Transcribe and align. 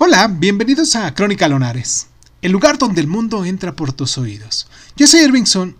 Hola, 0.00 0.28
bienvenidos 0.28 0.94
a 0.94 1.12
Crónica 1.12 1.48
Lonares, 1.48 2.06
el 2.40 2.52
lugar 2.52 2.78
donde 2.78 3.00
el 3.00 3.08
mundo 3.08 3.44
entra 3.44 3.74
por 3.74 3.92
tus 3.92 4.16
oídos. 4.16 4.68
Yo 4.96 5.08
soy 5.08 5.22
Irvingson 5.22 5.76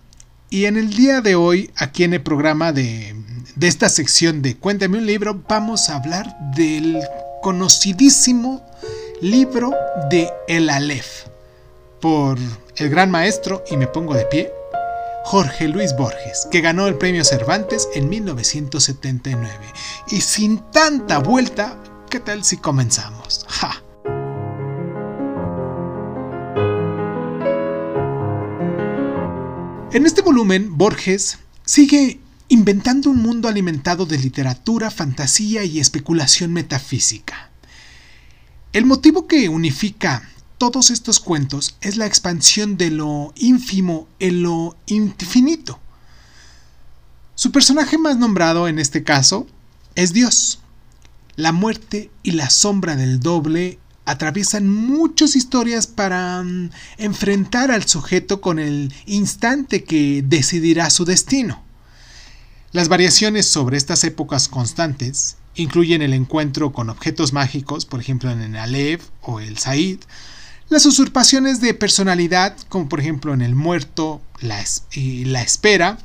y 0.50 0.64
en 0.64 0.76
el 0.76 0.91
día 0.91 1.21
de 1.21 1.37
hoy, 1.37 1.71
aquí 1.76 2.02
en 2.02 2.14
el 2.14 2.20
programa 2.20 2.72
de, 2.72 3.14
de 3.54 3.68
esta 3.68 3.88
sección 3.88 4.42
de 4.42 4.56
Cuéntame 4.56 4.98
un 4.98 5.06
libro, 5.06 5.44
vamos 5.48 5.88
a 5.88 5.94
hablar 5.94 6.36
del 6.56 6.98
conocidísimo 7.42 8.60
libro 9.20 9.72
de 10.10 10.28
El 10.48 10.69
Aleph 10.69 11.28
por 12.00 12.38
el 12.74 12.88
gran 12.90 13.12
maestro, 13.12 13.62
y 13.71 13.76
me 13.76 13.87
pongo 13.87 14.14
de 14.14 14.24
pie, 14.24 14.50
Jorge 15.26 15.69
Luis 15.69 15.94
Borges, 15.96 16.48
que 16.50 16.60
ganó 16.60 16.88
el 16.88 16.96
premio 16.96 17.23
Cervantes 17.23 17.88
en 17.95 18.09
1979. 18.09 19.48
Y 20.09 20.23
sin 20.23 20.59
tanta 20.73 21.19
vuelta, 21.19 21.78
¿qué 22.10 22.19
tal 22.19 22.42
si 22.42 22.56
comenzamos? 22.56 23.46
En 29.91 30.05
este 30.05 30.20
volumen, 30.20 30.77
Borges 30.77 31.38
sigue 31.65 32.20
inventando 32.48 33.09
un 33.09 33.23
mundo 33.23 33.48
alimentado 33.48 34.05
de 34.05 34.19
literatura, 34.19 34.91
fantasía 34.91 35.65
y 35.65 35.80
especulación 35.80 36.52
metafísica. 36.52 37.48
El 38.74 38.84
motivo 38.84 39.27
que 39.27 39.48
unifica 39.48 40.29
todos 40.59 40.91
estos 40.91 41.20
cuentos 41.20 41.77
es 41.80 41.96
la 41.96 42.05
expansión 42.05 42.77
de 42.77 42.91
lo 42.91 43.32
ínfimo 43.37 44.09
en 44.19 44.43
lo 44.43 44.77
infinito. 44.88 45.80
Su 47.34 47.51
personaje 47.51 47.96
más 47.96 48.18
nombrado 48.18 48.68
en 48.68 48.79
este 48.79 49.05
caso 49.05 49.46
es 49.95 50.12
Dios. 50.12 50.59
La 51.37 51.52
muerte 51.52 52.10
y 52.23 52.32
la 52.32 52.51
sombra 52.51 52.95
del 52.95 53.20
doble 53.20 53.79
atraviesan 54.09 54.69
muchas 54.69 55.37
historias 55.37 55.87
para 55.87 56.43
mm, 56.43 56.71
enfrentar 56.97 57.71
al 57.71 57.87
sujeto 57.87 58.41
con 58.41 58.59
el 58.59 58.93
instante 59.07 59.85
que 59.85 60.23
decidirá 60.27 60.91
su 60.91 61.05
destino. 61.05 61.63
Las 62.73 62.88
variaciones 62.88 63.47
sobre 63.47 63.77
estas 63.77 64.05
épocas 64.05 64.48
constantes 64.48 65.36
incluyen 65.55 66.02
el 66.02 66.14
encuentro 66.14 66.72
con 66.72 66.91
objetos 66.91 67.32
mágicos, 67.32 67.86
por 67.86 68.00
ejemplo 68.00 68.30
en 68.30 68.41
el 68.41 68.56
Aleph 68.56 69.02
o 69.22 69.41
el 69.41 69.58
Said, 69.58 70.00
las 70.69 70.84
usurpaciones 70.84 71.60
de 71.60 71.72
personalidad, 71.75 72.56
como 72.69 72.88
por 72.88 73.00
ejemplo 73.00 73.32
en 73.32 73.41
el 73.41 73.54
muerto 73.54 74.20
la, 74.41 74.62
y 74.92 75.25
la 75.25 75.42
espera, 75.42 75.98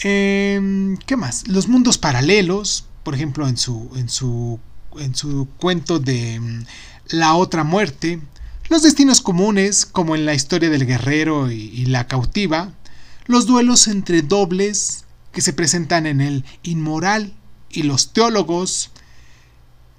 em, 0.00 0.96
¿qué 0.98 1.16
más? 1.16 1.46
Los 1.46 1.68
mundos 1.68 1.96
paralelos, 1.96 2.86
por 3.04 3.14
ejemplo 3.14 3.46
en 3.46 3.56
su, 3.56 3.90
en 3.94 4.08
su, 4.08 4.58
en 4.98 5.14
su 5.14 5.48
cuento 5.58 6.00
de 6.00 6.40
mm, 6.40 6.64
la 7.10 7.34
otra 7.34 7.64
muerte, 7.64 8.20
los 8.68 8.82
destinos 8.82 9.20
comunes, 9.20 9.86
como 9.86 10.14
en 10.14 10.26
la 10.26 10.34
historia 10.34 10.70
del 10.70 10.86
guerrero 10.86 11.50
y, 11.50 11.86
la 11.86 12.06
cautiva, 12.06 12.72
los 13.26 13.46
duelos 13.46 13.88
entre 13.88 14.22
dobles 14.22 15.04
que 15.32 15.40
se 15.40 15.52
presentan 15.52 16.06
en 16.06 16.20
el 16.20 16.44
inmoral 16.62 17.32
y 17.70 17.82
los 17.82 18.12
teólogos. 18.12 18.90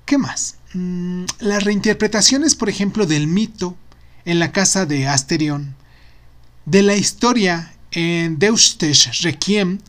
¿Qué 0.05 0.17
más? 0.17 0.57
Mm, 0.73 1.25
las 1.39 1.63
reinterpretaciones, 1.63 2.55
por 2.55 2.69
ejemplo, 2.69 3.05
del 3.05 3.27
mito 3.27 3.75
en 4.25 4.39
la 4.39 4.51
casa 4.51 4.85
de 4.85 5.07
Asterion, 5.07 5.75
de 6.65 6.83
la 6.83 6.95
historia 6.95 7.73
en 7.91 8.37
Deustes 8.37 9.21
Requiem 9.23 9.79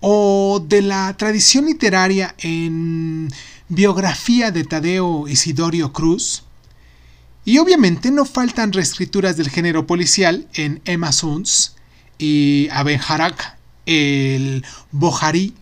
o 0.00 0.64
de 0.64 0.82
la 0.82 1.16
tradición 1.16 1.66
literaria 1.66 2.34
en 2.38 3.32
biografía 3.74 4.50
de 4.50 4.64
Tadeo 4.64 5.28
Isidorio 5.28 5.92
Cruz, 5.92 6.44
y 7.44 7.58
obviamente 7.58 8.10
no 8.10 8.24
faltan 8.24 8.72
reescrituras 8.72 9.36
del 9.36 9.50
género 9.50 9.86
policial 9.86 10.48
en 10.54 10.80
Emma 10.84 11.12
Suns 11.12 11.76
y 12.18 12.68
Aben 12.70 13.00
Harak, 13.06 13.58
el 13.86 14.64
Boharí, 14.92 15.54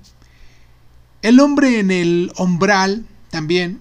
El 1.22 1.40
hombre 1.40 1.80
en 1.80 1.90
el 1.90 2.32
umbral 2.36 3.04
también, 3.30 3.80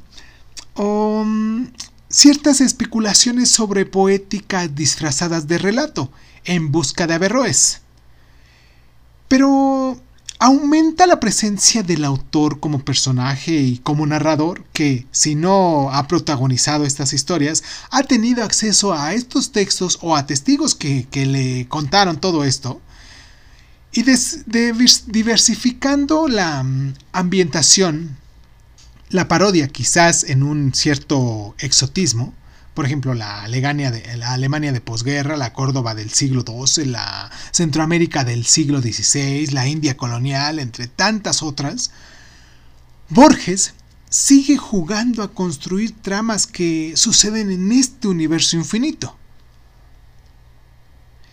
o 0.75 1.23
mm, 1.25 1.67
ciertas 2.09 2.61
especulaciones 2.61 3.49
sobre 3.49 3.85
poética 3.85 4.67
disfrazadas 4.67 5.47
de 5.47 5.57
relato 5.57 6.11
en 6.45 6.71
busca 6.71 7.07
de 7.07 7.15
Averroes. 7.15 7.81
Pero 9.27 9.99
aumenta 10.41 11.05
la 11.05 11.19
presencia 11.19 11.83
del 11.83 12.03
autor 12.03 12.59
como 12.59 12.83
personaje 12.83 13.51
y 13.51 13.77
como 13.77 14.07
narrador 14.07 14.63
que, 14.73 15.05
si 15.11 15.35
no 15.35 15.91
ha 15.91 16.07
protagonizado 16.07 16.83
estas 16.83 17.13
historias, 17.13 17.63
ha 17.91 18.01
tenido 18.01 18.43
acceso 18.43 18.91
a 18.91 19.13
estos 19.13 19.51
textos 19.51 19.99
o 20.01 20.15
a 20.15 20.25
testigos 20.25 20.73
que, 20.73 21.07
le 21.13 21.67
contaron 21.67 22.19
todo 22.19 22.43
esto. 22.43 22.81
Y 23.91 24.01
diversificando 24.01 26.27
la 26.27 26.63
mm, 26.63 26.95
ambientación, 27.11 28.17
la 29.09 29.27
parodia 29.27 29.67
quizás 29.67 30.23
en 30.23 30.41
un 30.41 30.73
cierto 30.73 31.53
exotismo, 31.59 32.33
por 32.73 32.85
ejemplo, 32.85 33.13
la, 33.13 33.47
de, 33.47 34.17
la 34.17 34.33
Alemania 34.33 34.71
de 34.71 34.81
posguerra, 34.81 35.35
la 35.35 35.53
Córdoba 35.53 35.93
del 35.93 36.09
siglo 36.09 36.43
XII, 36.45 36.85
la 36.85 37.29
Centroamérica 37.51 38.23
del 38.23 38.45
siglo 38.45 38.81
XVI, 38.81 39.47
la 39.47 39.67
India 39.67 39.97
colonial, 39.97 40.59
entre 40.59 40.87
tantas 40.87 41.43
otras, 41.43 41.91
Borges 43.09 43.73
sigue 44.09 44.57
jugando 44.57 45.23
a 45.23 45.33
construir 45.33 46.01
tramas 46.01 46.47
que 46.47 46.93
suceden 46.95 47.51
en 47.51 47.71
este 47.71 48.07
universo 48.07 48.55
infinito. 48.55 49.17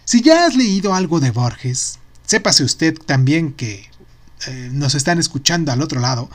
Si 0.05 0.23
ya 0.23 0.47
has 0.47 0.57
leído 0.57 0.95
algo 0.95 1.21
de 1.21 1.31
Borges, 1.31 1.99
sépase 2.25 2.65
usted 2.65 2.97
también 2.99 3.53
que 3.53 3.91
eh, 4.47 4.71
nos 4.73 4.95
están 4.95 5.19
escuchando 5.19 5.71
al 5.71 5.83
otro 5.83 6.01
lado, 6.01 6.31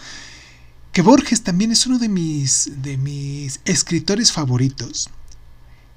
que 0.94 1.02
Borges 1.02 1.42
también 1.42 1.72
es 1.72 1.88
uno 1.88 1.98
de 1.98 2.08
mis, 2.08 2.72
de 2.84 2.98
mis 2.98 3.60
escritores 3.66 4.32
favoritos 4.32 5.10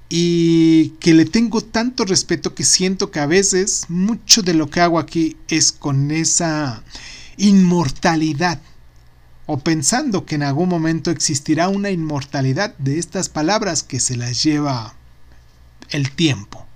y 0.09 0.89
que 0.99 1.13
le 1.13 1.25
tengo 1.25 1.61
tanto 1.61 2.03
respeto 2.03 2.55
que 2.55 2.63
siento 2.63 3.11
que 3.11 3.19
a 3.19 3.27
veces 3.27 3.85
mucho 3.89 4.41
de 4.41 4.55
lo 4.55 4.71
que 4.71 4.81
hago 4.81 4.97
aquí 4.97 5.37
es 5.49 5.71
con 5.71 6.09
esa 6.09 6.83
inmortalidad 7.37 8.59
o 9.45 9.59
pensando 9.59 10.25
que 10.25 10.35
en 10.35 10.43
algún 10.43 10.67
momento 10.67 11.11
existirá 11.11 11.69
una 11.69 11.91
inmortalidad 11.91 12.75
de 12.79 12.97
estas 12.97 13.29
palabras 13.29 13.83
que 13.83 13.99
se 13.99 14.17
las 14.17 14.43
lleva 14.43 14.95
el 15.91 16.09
tiempo. 16.11 16.66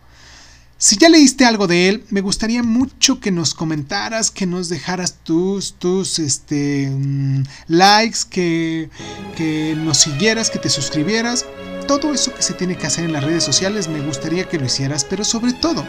Si 0.81 0.97
ya 0.97 1.09
leíste 1.09 1.45
algo 1.45 1.67
de 1.67 1.89
él, 1.89 2.03
me 2.09 2.21
gustaría 2.21 2.63
mucho 2.63 3.19
que 3.19 3.29
nos 3.29 3.53
comentaras, 3.53 4.31
que 4.31 4.47
nos 4.47 4.67
dejaras 4.67 5.19
tus, 5.23 5.73
tus 5.73 6.17
este, 6.17 6.89
mm, 6.89 7.43
likes, 7.67 8.21
que, 8.27 8.89
que 9.37 9.75
nos 9.77 9.99
siguieras, 9.99 10.49
que 10.49 10.57
te 10.57 10.69
suscribieras. 10.69 11.45
Todo 11.87 12.15
eso 12.15 12.33
que 12.33 12.41
se 12.41 12.55
tiene 12.55 12.77
que 12.77 12.87
hacer 12.87 13.05
en 13.05 13.13
las 13.13 13.23
redes 13.23 13.43
sociales 13.43 13.89
me 13.89 14.01
gustaría 14.01 14.49
que 14.49 14.57
lo 14.57 14.65
hicieras, 14.65 15.05
pero 15.07 15.23
sobre 15.23 15.53
todo, 15.53 15.85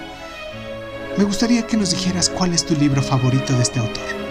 me 1.16 1.25
gustaría 1.25 1.66
que 1.66 1.78
nos 1.78 1.92
dijeras 1.92 2.28
cuál 2.28 2.52
es 2.52 2.66
tu 2.66 2.75
libro 2.76 3.02
favorito 3.02 3.54
de 3.54 3.62
este 3.62 3.81
autor. 3.81 4.22